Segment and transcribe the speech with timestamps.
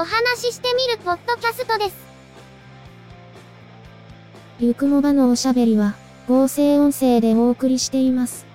[0.00, 1.96] お話ししてみるポッドキャストです。
[4.60, 5.96] ゆくもばのおしゃべりは、
[6.28, 8.46] 合成音声でお送りしています。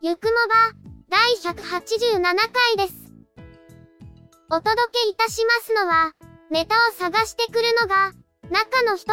[0.00, 0.72] ゆくもば、
[1.10, 3.12] 第187回です。
[4.50, 8.12] お届けいたしますのは、ネタを探してくるのが、
[8.50, 9.10] 中の人。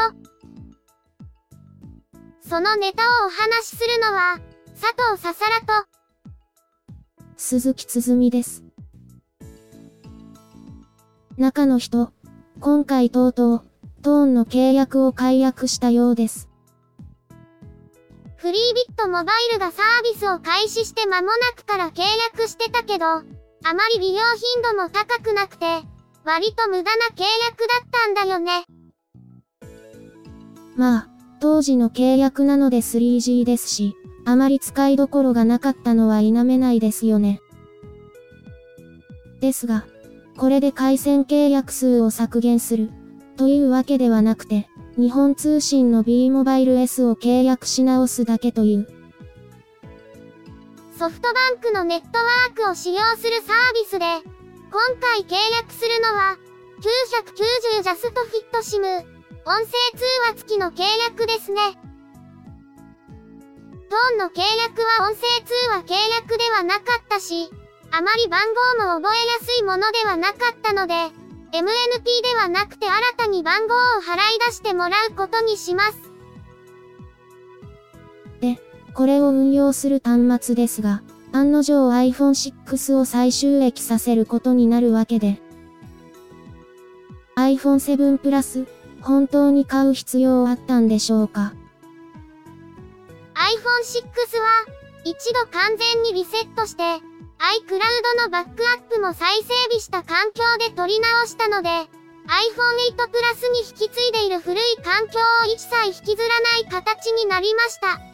[2.41, 4.41] そのネタをお話しするのは、
[4.77, 5.87] 佐藤ささらと、
[7.37, 8.65] 鈴木つづみです。
[11.37, 12.11] 中の人、
[12.59, 13.61] 今回とうとう、
[14.01, 16.49] トーンの契約を解約したようです。
[18.35, 22.01] フリービットモバイルがサービスを開始して間もなくから契
[22.33, 23.23] 約してたけど、あま
[23.93, 25.65] り利用頻度も高くなくて、
[26.29, 28.63] 割と無駄な契約だったんだよね。
[30.75, 37.41] まあ、当時の契約なので 3G ですし、あまり使いどころがなかったのは否めないですよね。
[39.41, 39.87] ですが、
[40.37, 42.91] これで回線契約数を削減する、
[43.35, 44.69] というわけではなくて、
[44.99, 48.87] 日本通信の B モバイル S を契約し直すだけという。
[50.95, 54.38] ソフトバンクのネットワークを使用するサービスで、
[54.71, 56.37] 今回契約するのは、
[56.77, 61.61] 990ジャストフィットシム、音声通話付きの契約ですね。
[63.89, 67.49] トーンの契約は音声通話契約ではなかったし、
[67.89, 68.41] あまり番
[68.77, 75.97] 号も覚えやすいものではなかったので、MNP ではなくて新たに番号を払い出してもらうことにします。
[78.39, 78.59] で、
[78.93, 81.01] これを運用する端末ですが、
[81.31, 85.41] 案の定 iPhone 6を再収益させることになるわけで。
[87.35, 88.67] iPhone 7 Plus、
[89.01, 91.53] 本当に買う必要あったんでしょうか
[93.35, 94.65] ？iPhone 6は、
[95.05, 97.79] 一度完全にリセットして、iCloud
[98.23, 101.87] のバックアップも再整備した環境で取り直したので、iPhone
[102.95, 108.08] 8 Plus に引き継いでいる古い環境を一切引きずらない形になりました。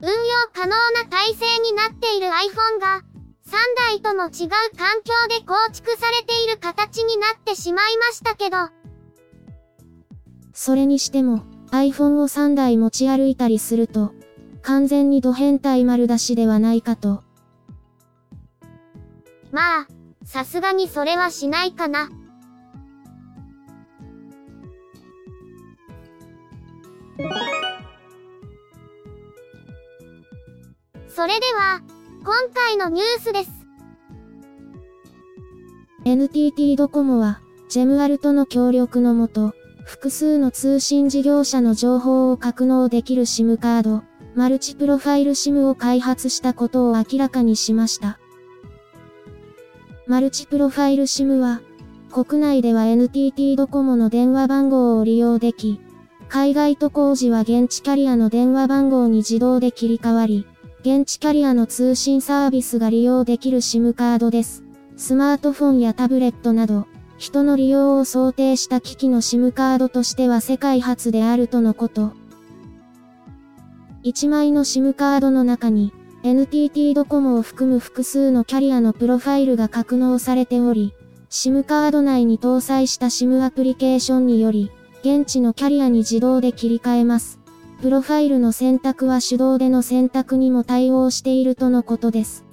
[0.00, 0.14] 運用
[0.52, 3.02] 可能な体制になっている iPhone が、
[3.46, 8.56] 3台とも違う環境で構築されている形になってしまいましたけど、
[10.52, 14.12] それにしても、iPhone を3台持ち歩いたりすると、
[14.62, 17.22] 完全にド変態丸出しではないかと。
[19.52, 19.86] まあ、
[20.24, 22.10] さすがにそれはしないかな。
[31.16, 31.80] それでは、
[32.24, 33.50] 今回のニュースです。
[36.04, 37.40] NTT ドコモは、
[37.70, 44.02] ジェムアルトの協力のもと、複数の通信事業者の情報を格納できる SIM カード、
[44.34, 48.18] マルチプロファイル SIM を開発したことを明らかにしました。
[50.06, 51.62] マルチプロファイル SIM は、
[52.12, 55.80] 国内では NTT ドコモの電話番号を利用でき、
[56.28, 60.46] 海外渡航時は現地キャリアの電話番号に自動で切り替わり、
[60.86, 64.62] 現地キャリアの通信サービスが利用できる SIM カードです。
[64.96, 66.86] スマートフォンやタブレットなど、
[67.18, 72.12] 人の利用を想定した機器の SIM カードとしては世界初であるとのこと。
[74.04, 75.92] 1枚の SIM カードの中に、
[76.22, 80.94] NTT ドコモを含む複数のキャリアのプロファイルが格納されており、
[81.30, 87.40] SIM カード内に搭載した SIM アプリケーションにより、現地のキャリアに自動で切り替えます。
[87.80, 92.44] プロファイルの選択は手動での選択にも対応しているとのことです。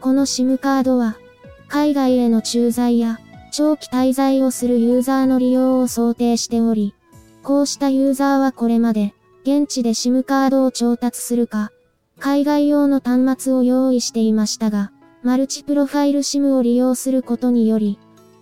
[0.00, 1.18] この SIM カードは、
[1.68, 3.20] 海外への駐在や、
[3.52, 6.94] 長期滞在をするユーザーの利用を想定しており、
[7.42, 11.70] こうしたユーザーはこれまで、現地で SIM カードを調達するか、
[12.18, 14.92] 海外用の端末を用意していましたが、
[15.22, 17.98] マルチプロファイル SIM を利用することにより、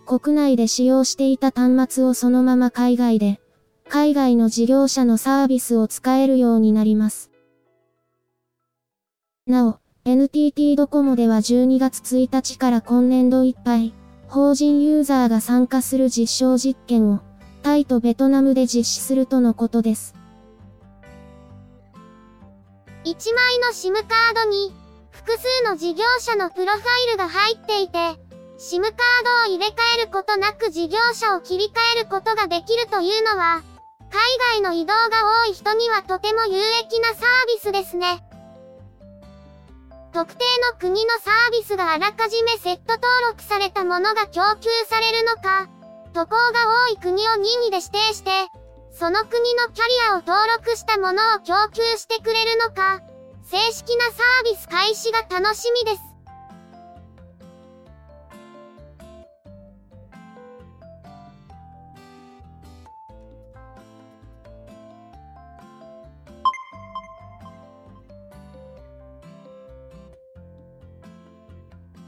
[0.06, 3.40] 国内で使用していた端末をそのまま海外で、
[3.88, 7.31] 海外の事業者のサービスを使えるようになります。
[9.46, 13.94] なお、NTT ドコモでは12月1日から今年度いっぱい、
[14.29, 17.20] 法人ユーザーが参加する実証実験を、
[17.62, 20.14] タイとベトナムで実施するとのことです。
[23.05, 24.75] 1枚の SIM カードに、
[25.11, 27.99] 複数の事業者のプロファイルが入っていて、
[28.58, 28.93] SIM カー
[29.46, 33.62] ドを入れ替えることなく事業者を切り替えることができるというのは、
[34.10, 38.25] 海外の移動が多い人にはとても有益なサービスですね。
[40.12, 45.69] 特定の国のサービスがあらかじめセット登録されたものが供給されるのか、
[46.14, 48.31] 渡航が多い国を任意で指定して、
[48.90, 53.02] その国のキャリアを登録したものを供給してくれるのか、
[53.44, 56.07] 正式なサービス開始が楽しみです。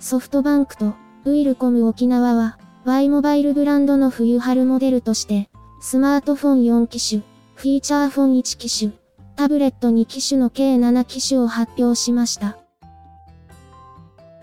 [0.01, 0.95] ソフトバンクと
[1.27, 5.51] ウィルコム沖縄は Y モバイルブランドの冬春モデルとして
[5.83, 7.21] スマートフォン4機種、
[7.55, 8.93] フィーチャーフォン1機種、
[9.37, 12.57] タブレット2機種の計7機種を発表しました。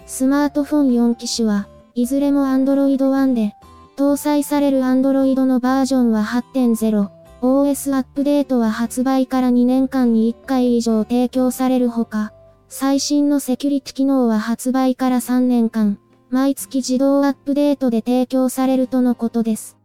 [0.05, 3.55] スマートフォン4機種はいずれも Android One で、
[3.97, 7.09] 搭載される Android のバージョンは8.0、
[7.41, 12.31] OS アップデートは発売から2年間に1回以上提供されるほか、
[12.69, 15.99] 最新のセキュリティ機能は発売から3年間、
[16.29, 19.77] 毎月自動アップデートで提供されるとのことです。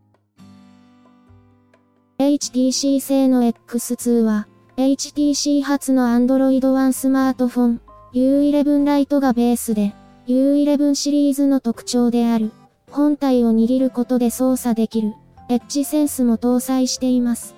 [2.19, 7.81] HTC 製の X2 は、HTC 初の Android One スマートフォン、
[8.15, 9.95] U11 ライトがベースで、
[10.27, 12.51] U11 シリーズの特徴である、
[12.91, 15.15] 本体を握ることで操作できる、
[15.49, 17.55] エッジセンスも搭載しています。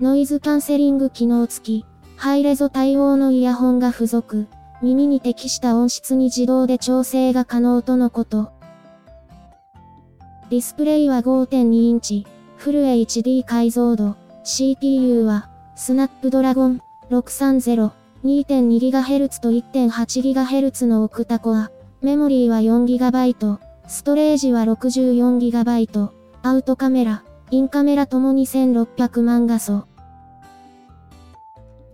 [0.00, 1.84] ノイズキャンセリング機能付き、
[2.20, 4.46] ハイレゾ対応のイヤホンが付属、
[4.82, 8.52] 耳に適した音質に自動で調整が可能とのこと。
[10.50, 12.26] ディスプレイは5.2インチ、
[12.58, 16.82] フル HD 解像度、CPU は、スナップドラゴン。
[17.08, 17.90] 630、
[18.22, 21.70] 2.2GHz と 1.8GHz のオクタコア、
[22.02, 23.58] メモリーは 4GB、
[23.88, 26.10] ストレージは 64GB、
[26.42, 29.89] アウトカメラ、インカメラともに1600万画素。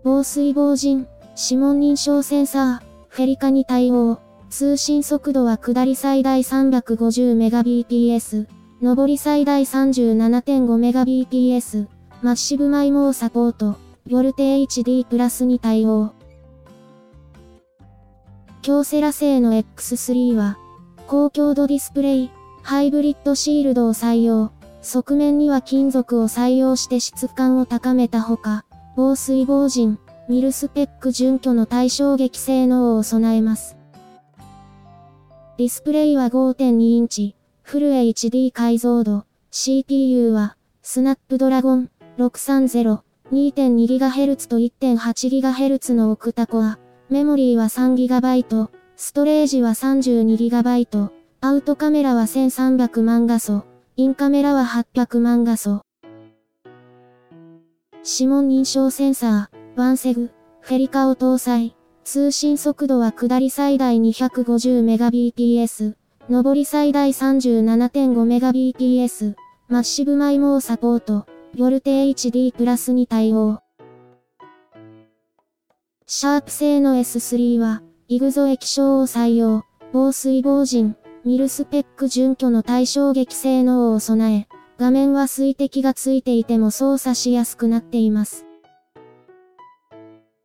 [0.06, 4.20] 防水防塵、指紋認証センサー、フェリカに対応。
[4.50, 8.46] 通信速度は下り最大 350Mbps、
[8.80, 11.88] 上り最大 37.5Mbps、
[12.22, 16.12] マッシブマイモーサポート、ボルテ HD プラスに対応。
[18.62, 20.56] 京セラ製の X3 は、
[21.08, 22.30] 高強度ディスプレイ、
[22.62, 28.65] ハイブリッドシールドを採用、側面には金属を採用して質感を高めたほか、
[28.96, 33.76] 防水防塵、ミルスペック準拠の対衝撃性能を備えます。
[35.58, 43.00] ディスプレイは5.2インチ、フル HD 解像度、CPU は、スナップドラゴン630、
[43.32, 46.78] 2.2GHz と 1.8GHz のオクタコア、
[47.10, 51.10] メモリーは 3GB、ストレージは 32GB、
[51.42, 53.64] アウトカメラは1300万画素、
[53.96, 55.85] インカメラは800万画素。
[58.08, 60.30] 指紋認証センサー、ワンセグ、
[60.60, 61.74] フェリカを搭載。
[62.04, 65.94] 通信速度は下り最大 250Mbps、
[66.30, 69.34] 上り最大 37.5Mbps、
[69.68, 71.26] マッシブマイモーサポート、
[71.58, 73.58] ボルテ HD プラスに対応。
[76.06, 80.94] シャープ製の S3 は、イグゾ液晶を採用、防水防塵、
[81.24, 84.46] ミルスペック準拠の対衝撃性能を備え、
[84.78, 88.46] 画面は水滴がついていても操作しやすくなっています。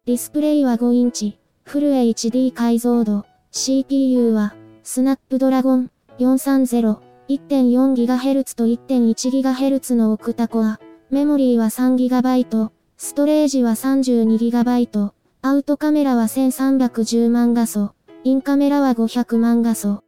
[0.05, 5.91] ディスプレイは5インチ、フル HD 解像度、CPU は、スナップドラゴン。
[6.19, 6.97] 430、
[7.29, 15.11] 1.4GHz と 1.1GHz のオクタコア、メモリーは 3GB、ストレージは 32GB、
[15.41, 20.03] アウトカメラは1310万画素、インカメラは500万画素。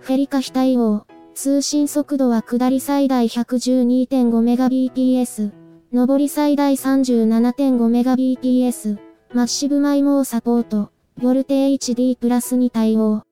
[0.00, 1.05] フェリカ非対応、
[1.36, 5.52] 通信速度は下り最大 112.5Mbps、
[5.92, 8.96] 上り最大 37.5Mbps、
[9.34, 10.90] マッシブマイモーサポート、
[11.20, 13.24] ボルテ HD プラスに対応。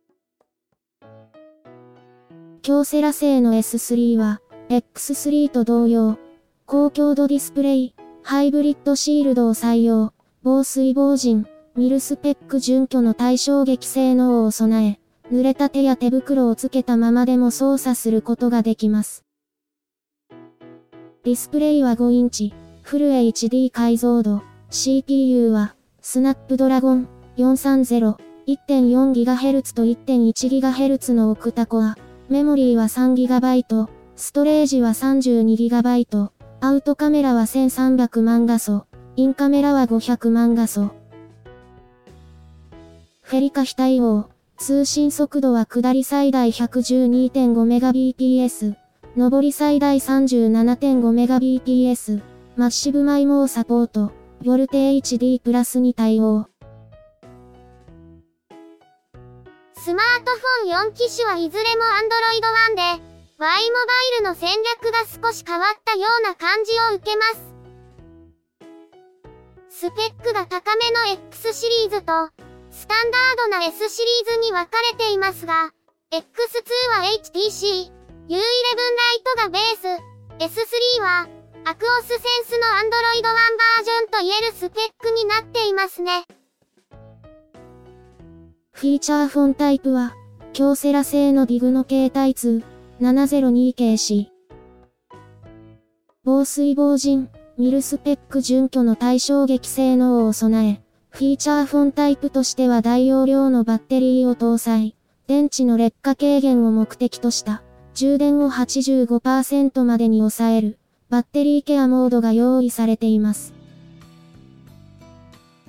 [2.60, 6.18] 京セラ製の S3 は、X3 と同様、
[6.66, 15.00] 高強度ディスプレイ、ハイブリッドシールドを採用、防水防塵、ミルスペック準拠の対衝撃性能を備え、
[15.30, 19.24] 濡れた手や手袋をつけたままでも操作することができます。
[21.24, 22.52] ディスプレイは5インチ、
[22.82, 28.16] フル HD 解像度、CPU は、スナップドラゴン430、
[28.46, 31.96] 1.4GHz と 1.1GHz のオクタコア。
[32.28, 40.90] メモリーは 3GB、ストレージは 32GB、アウトカメラは1300万画素、インカメラは500万画素。
[43.22, 44.33] フェリカ非対応。
[44.56, 48.76] 通信速度は下り最大 112.5Mbps、
[49.16, 52.22] 上り最大 37.5Mbps、
[52.56, 54.12] マッシブマイモーサポート、
[54.44, 56.46] ボルテ HD プラスに対応。
[59.74, 62.82] スマートフォン4機種はいずれも Android One で、
[63.36, 67.52] Y モバイルの戦略が少し変わったような感じを受けます。
[69.68, 72.30] スペックが高めの X シリーズと、
[72.74, 75.70] スタンダードな S シリーズに分かれていますが、
[76.10, 76.20] X2
[76.90, 77.92] は HTC、
[78.28, 78.42] U11 ライ
[79.22, 79.86] トがベース、
[80.38, 81.28] S3 は、
[81.64, 86.24] アクオスセンスの Android One バージョンと言えるスペックになっていますね。
[88.72, 90.14] フィーチャーフォンタイプは、
[90.52, 92.64] 京セラ製のビグの携帯2、
[93.00, 94.32] 702形式。
[96.24, 100.83] 防水防塵、ミルスペック準拠の対衝撃性能を備え、
[101.14, 104.96] フィーチャーフォンタイプとしては大容量のバッテリーを搭載、
[105.28, 107.62] 電池の劣化軽減を目的とした、
[107.94, 110.76] 充電を85%までに抑える、
[111.10, 113.54] バッテリーケアモードが用意されています。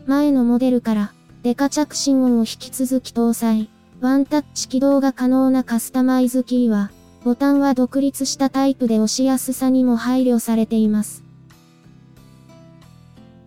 [0.07, 3.69] 前のモデルから、デカ着信音を引き続き搭載、
[4.01, 6.89] ワンタッチ起動が可能なカスタマイズキーは、
[7.23, 11.23] ボタンは独立したタイプで押しやすさにも配慮されています。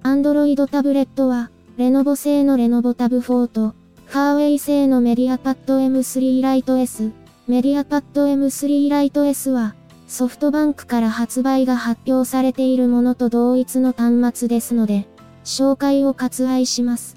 [0.05, 3.73] Android タブレットは、レノボ製のレノボタブ4と、
[4.07, 7.13] ファーウェイ製のメディアパッド M3 ライト S、
[7.47, 9.77] メディアパッド M3 ライト S は、
[10.09, 15.07] ソフトバンクから発売が発表されているものと同一の端末ですので、
[15.45, 17.17] 紹介を割愛します。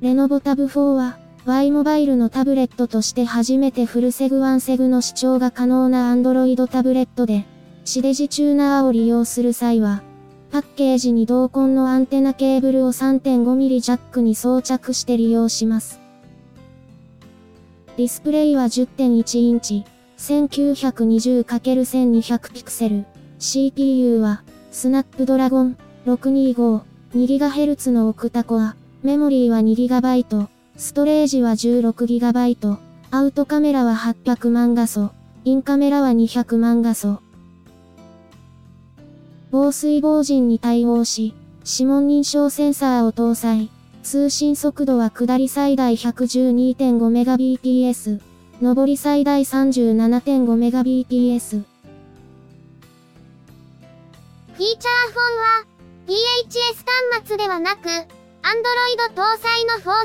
[0.00, 7.44] レノボタブ4は、Y モバイルのタブレットとして初めてフルセグワンセグの視聴が可能な Android タブレットで、
[7.84, 10.02] 地デジチューナーを利用する際は、
[10.52, 15.98] パッケージに同梱のアンテナケーブルを 3.5mm ジャックに装着して利用します。
[17.96, 19.86] ディスプレイは10.1インチ、
[20.18, 23.06] 1920×1200 ピクセル。
[23.38, 26.82] CPU は、スナップドラゴン625、
[27.14, 28.76] 2GHz のオクタコア。
[29.02, 32.76] メモリーは 2GB、ストレージは 16GB、
[33.10, 35.12] アウトカメラは800万画素、
[35.46, 37.21] インカメラは200万画素。
[39.52, 41.34] 防水防塵に対応し、
[41.70, 43.68] 指紋認証センサーを搭載。
[44.02, 48.20] 通信速度は下り最大 112.5Mbps、
[48.62, 51.64] 上り最大 37.5Mbps。
[54.54, 54.72] フィーチャーフォン
[55.36, 55.66] は、
[56.06, 56.86] PHS
[57.20, 58.06] 端末ではなく、Android
[59.14, 59.96] 搭載の 4G フィー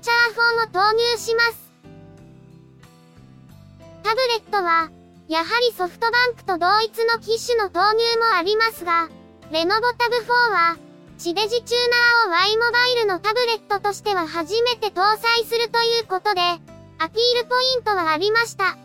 [0.00, 1.70] チャーフォンを投入します。
[4.02, 4.90] タブレットは、
[5.28, 9.10] やはりソフトバンクと同一の機種の投入もありますが、
[9.52, 10.78] レノボタブ4は、
[11.18, 11.90] 地デジチュー
[12.24, 18.78] ナーを Y モバイルのタブレットとしては初めて搭載するということで、アピールポイントはありました。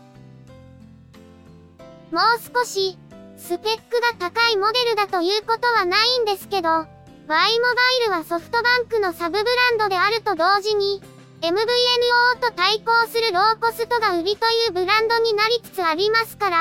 [2.10, 2.98] もう少し、
[3.38, 6.88] スペックが高いモデルだということはないんですけど、Y
[7.26, 11.00] モバイルはソフトバンクのサブブランドであると同時に、
[11.40, 16.56] MVNO と対抗するローコストが売りというブランドになりつつありますから、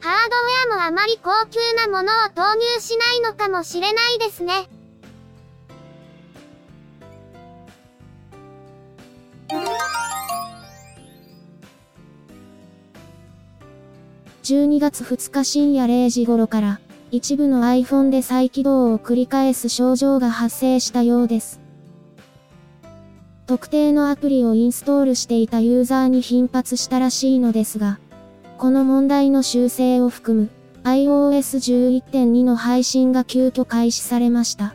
[0.00, 0.36] ハード
[0.72, 4.68] ウェアもあまり高級なものを投入しないのかもしれないですね。
[14.42, 16.80] 12月2日深夜0時頃から、
[17.10, 21.63] 一部の iPhone で再起動を繰り返す症状が発生したようです。
[23.46, 27.98] 特定のアプリをインストールしていたユーザーに頻発したらしいのですが、
[28.56, 30.50] この問題の修正を含む
[30.84, 34.74] iOS11.2 の配信が急遽開始されました。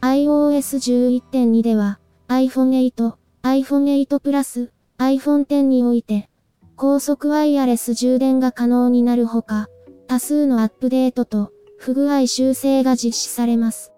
[0.00, 6.28] iOS11.2 では iPhone 8、iPhone 8 Plus、iPhone X において
[6.76, 9.68] 高速ワイヤレス充電が可能になるほか、
[10.08, 13.91] 多数のアップデートと不具合修正が実施されます。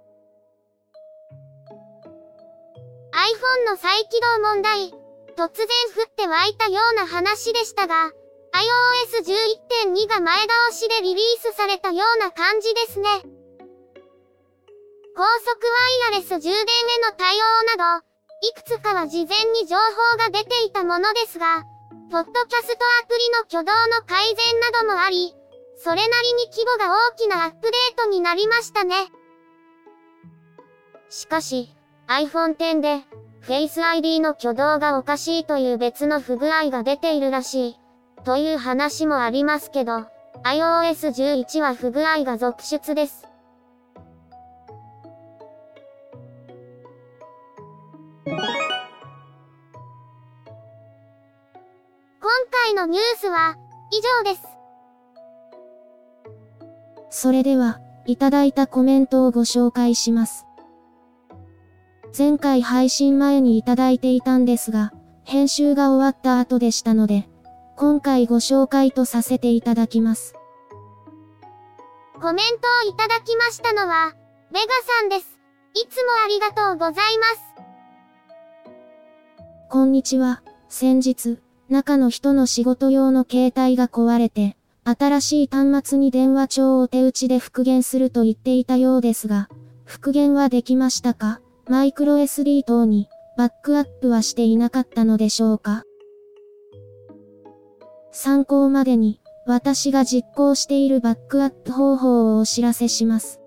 [3.24, 4.92] iPhone の再起動問題。
[5.34, 5.66] 突然
[5.96, 8.12] 降って湧いたような話でしたが、
[8.52, 13.08] iOS11.2 が前倒しでリリースされたような感じですね。
[15.16, 15.66] 高速
[16.10, 16.64] ワイヤレス充電へ
[17.02, 17.40] の対応
[17.78, 18.06] など、
[18.46, 21.64] いくつかは事前に情報が出ていたものですが、
[22.10, 25.34] ポッドキャストアプリの挙動の改善などもあり、
[25.76, 29.06] それなりに規模が大きなアップデートになりましたね。
[31.08, 31.74] しかし、
[32.06, 33.02] iPhone X で、
[33.46, 37.80] Face ID の挙動がおかしいという別の不具合が出ているらしい。
[38.24, 40.06] という話もありますけど、
[40.44, 43.26] iOS11 は不具合が続出です。
[48.26, 48.36] 今
[52.50, 53.56] 回のニュースは
[53.90, 54.42] 以上です。
[57.10, 60.46] それでは、いただいたコメントをご紹介します。
[62.16, 64.92] 前回配信前にいただいていたんですが、
[65.24, 67.28] 編集が終わった後でしたので、
[67.76, 70.34] 今回ご紹介とさせていただきます。
[72.20, 74.14] コメントをいただきましたのは、
[74.52, 74.66] ベガ
[75.00, 75.40] さんです。
[75.74, 78.74] いつもありがとうございます。
[79.68, 80.44] こんにちは。
[80.68, 89.48] 先日、中の人の仕事用の携帯が壊れて、新しい端末に電話帳を手打ちで復元すると言っていたようですが、
[89.84, 91.40] 復元はできましたか？
[91.66, 95.84] マイクロ SD 等にバックアップはしていなかったのでしょうか
[98.12, 103.40] 参考までに、私が実行しているバックアップ方法をお知らせします。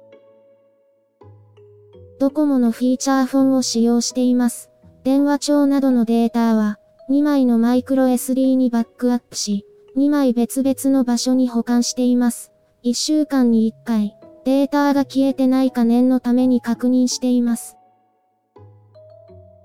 [2.19, 4.71] ドコモのフィーチャーフォンを使用しています。
[5.03, 12.51] 電話帳などのデータは、2枚のマイクロ SD にバックアップし、2枚別々の場所に保管しています。
[12.83, 17.77] 1週間に1回、データが消えてないか念のために確認しています。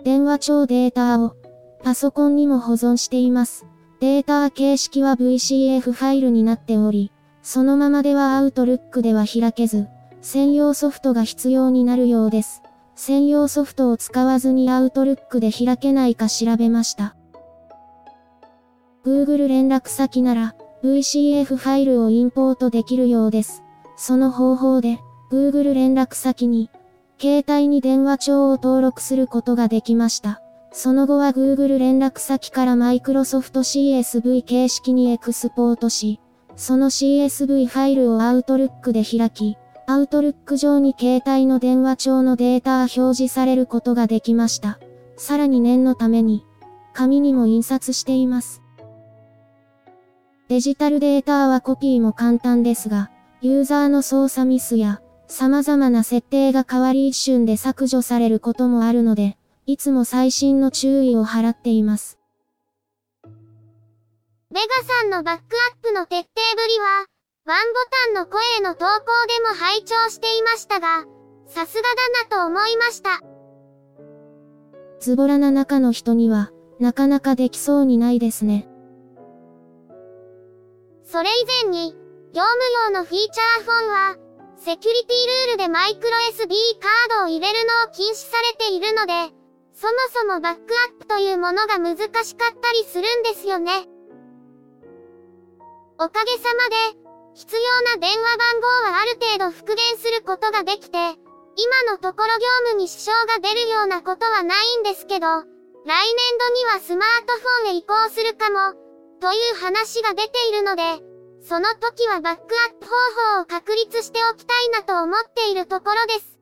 [0.05, 1.37] 電話帳データを、
[1.85, 3.67] パソコンにも保存しています。
[4.01, 9.87] データ形式は VCF ファイルになっており、そのままではアウトルックでは開けず、
[10.21, 12.63] 専用ソフトが必要になるようです。
[12.97, 17.15] 専用ソフトを使わずにアウトルックで開けないか調べました。
[19.05, 23.63] Google 連絡先なら VCF ファイルをインポートできるようです。
[23.97, 24.99] その方法で
[25.31, 26.71] Google 連絡先に
[27.23, 30.43] 携帯に電話帳を登録することができました。
[30.73, 36.19] その後は Google 連絡先から Microsoft CSV 形式にエクスポートし、
[36.57, 39.57] その CSV ファイルを Outlook で開き、
[39.89, 44.81] Outlook 上に携帯の電話帳のデータが表示されることができました。
[45.17, 46.45] さらに念のために、
[46.93, 48.63] 紙にも印刷しています。
[50.49, 55.01] デジタルデータはコピーも簡単ですが、ユーザーの操作ミスや、
[55.33, 62.19] 様々な設定が変わり一瞬で削除されることもあるので、いつも細心の注意を払っています。
[63.25, 67.07] ベガさんのバックアップの徹底ぶりは、
[67.47, 68.91] ワンボタンの声への投稿
[69.27, 71.07] でも拝聴していましたが、
[71.47, 71.83] さすが
[72.29, 73.21] だなと思いました。
[75.01, 78.69] ズボラな中の人には、なかなかできそうにないですね。
[81.05, 81.95] それ以前に、
[82.35, 84.22] 業務用のフィーチャーフォンは、
[84.65, 89.35] セキュリティルールでマイクロ SD カードを入れるのを禁止されているので、
[89.75, 93.89] そもそもバックアップというものが難しかったりするんですよね。
[95.99, 96.95] おかげさまで、
[97.35, 100.97] 必要な電話番号はある程度復元することができて、
[101.59, 105.45] 今のところ業務に支障が出るようなことはないんですけど、来年
[106.39, 108.79] 度にはスマートフォンへ移行するかも、
[109.19, 111.12] という話が出ているので、
[111.43, 112.93] その時はバックアップ方
[113.37, 116.39] 法を確立しておきたいなと思っているところです。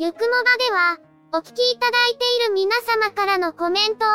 [0.00, 0.98] ゆくもばでは、
[1.32, 4.08] お聞きいただいている皆様からのコメントを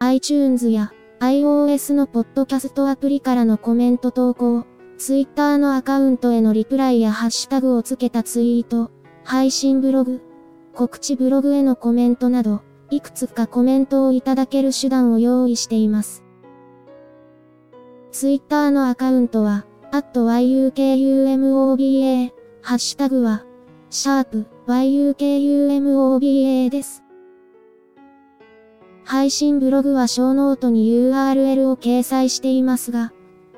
[0.00, 4.64] iTunes や iOS のポッドキャストアプリからのコメント投稿、
[5.04, 8.92] Twitter のアカウントへのリプライやハッシュタグをつけたツイート、
[9.24, 10.22] 配信ブログ、
[10.76, 16.22] 告知ブログへのコメントなど、いくつかコメントをいただける手段を用意しています。
[18.12, 22.30] Twitter のアカウントは、yukumoba、
[22.62, 23.44] ハッシュタグは、
[23.90, 27.02] シャープ yukumoba です。
[29.02, 33.12] 配信ブログはショーノートに URL を掲載していますが、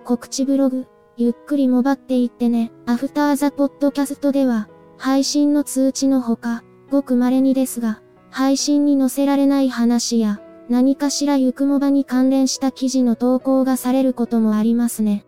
[0.05, 15.25] 告知ブログ、ゆっくりもばっていってね、 After the Podcast では、配信の通知のほか、ごく稀にですが、配信に載せられない話や、何かしらゆくもばに関連した記事の投稿がされることもありますね。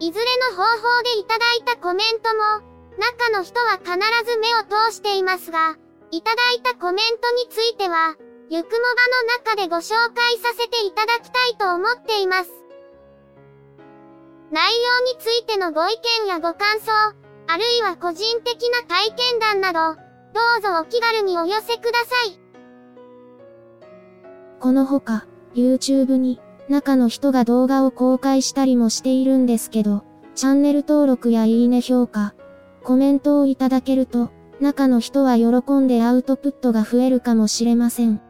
[0.00, 3.92] いずれの方法でいただいたコメントも、中の人は必
[4.30, 5.78] ず目を通していますが、
[6.10, 8.16] いただいたコメントについては、
[8.50, 12.61] ゆくもばの中でご紹介させていただきたいと思っています。
[14.52, 15.94] 内容についてのご意
[16.26, 16.92] 見やご感想、
[17.46, 22.38] あるいは個人的な体験談など、どうぞお気軽にお寄せください。
[24.60, 26.38] このほか、YouTube に、
[26.68, 32.34] 中の人が動画を公開したりもしているんですけど、チャンネル登録やいいね評価、
[32.84, 38.20] コメントをいただけると、中の人は喜んでアウトプットが増えるかもしれません。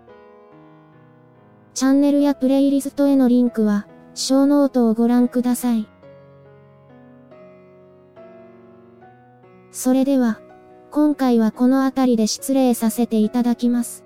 [1.74, 5.88] チャンネルやプレイリストへのリンクは、ショーノートをご覧ください。
[9.72, 10.38] それでは、
[10.90, 14.04] 今回はこの辺りで失礼させていただきます。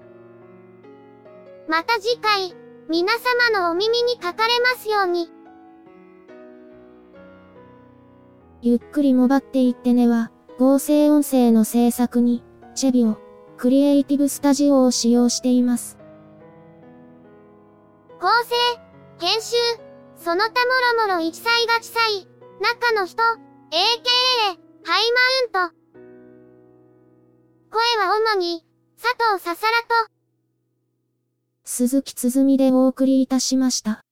[1.68, 2.55] また次回、
[2.88, 3.12] 皆
[3.50, 5.29] 様のお耳にかかれますように。
[8.62, 12.44] ゆっくりもばっていってねは、合成音声の制作に、
[12.76, 13.18] チェビオ、
[13.57, 15.98] クリエイティブスタジオを使用しています。
[18.20, 18.55] 構成、
[19.18, 19.57] 編集、
[20.14, 20.50] その他
[21.00, 22.29] もろもろ一切が地裁、
[22.61, 23.20] 中の人、
[24.52, 25.03] AKA、ハイ
[25.51, 25.77] マウント。
[27.72, 28.64] 声は主に、
[29.03, 30.12] 佐藤ささらと、
[31.64, 34.06] 鈴木つづみでお送りいたしました。